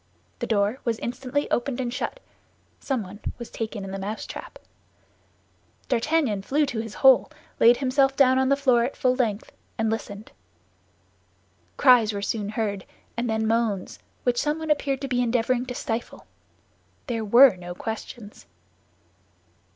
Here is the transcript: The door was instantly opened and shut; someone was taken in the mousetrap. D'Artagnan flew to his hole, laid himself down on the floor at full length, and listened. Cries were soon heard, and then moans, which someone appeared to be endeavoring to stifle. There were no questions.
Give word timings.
The 0.39 0.47
door 0.47 0.79
was 0.83 0.97
instantly 0.97 1.47
opened 1.51 1.79
and 1.79 1.93
shut; 1.93 2.19
someone 2.79 3.19
was 3.37 3.51
taken 3.51 3.83
in 3.83 3.91
the 3.91 3.99
mousetrap. 3.99 4.57
D'Artagnan 5.89 6.41
flew 6.41 6.65
to 6.65 6.79
his 6.79 6.95
hole, 7.05 7.29
laid 7.59 7.77
himself 7.77 8.15
down 8.15 8.39
on 8.39 8.49
the 8.49 8.55
floor 8.55 8.83
at 8.83 8.95
full 8.97 9.13
length, 9.15 9.51
and 9.77 9.91
listened. 9.91 10.31
Cries 11.77 12.13
were 12.13 12.21
soon 12.23 12.49
heard, 12.49 12.85
and 13.15 13.29
then 13.29 13.45
moans, 13.45 13.99
which 14.23 14.37
someone 14.41 14.71
appeared 14.71 15.01
to 15.01 15.07
be 15.07 15.21
endeavoring 15.21 15.67
to 15.67 15.75
stifle. 15.75 16.25
There 17.05 17.23
were 17.23 17.55
no 17.55 17.75
questions. 17.75 18.47